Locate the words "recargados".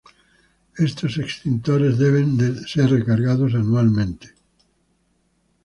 2.97-3.53